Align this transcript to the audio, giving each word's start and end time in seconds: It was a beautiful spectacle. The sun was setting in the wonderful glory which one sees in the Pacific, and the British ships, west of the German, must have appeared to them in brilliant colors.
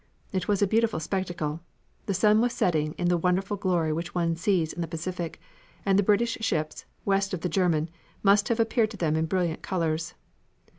It 0.33 0.47
was 0.47 0.63
a 0.63 0.67
beautiful 0.67 0.99
spectacle. 0.99 1.59
The 2.07 2.15
sun 2.15 2.41
was 2.41 2.53
setting 2.53 2.93
in 2.93 3.09
the 3.09 3.19
wonderful 3.19 3.55
glory 3.55 3.93
which 3.93 4.15
one 4.15 4.35
sees 4.35 4.73
in 4.73 4.81
the 4.81 4.87
Pacific, 4.87 5.39
and 5.85 5.99
the 5.99 6.01
British 6.01 6.39
ships, 6.41 6.85
west 7.05 7.35
of 7.35 7.41
the 7.41 7.49
German, 7.49 7.87
must 8.23 8.47
have 8.47 8.59
appeared 8.59 8.89
to 8.89 8.97
them 8.97 9.15
in 9.15 9.27
brilliant 9.27 9.61
colors. 9.61 10.15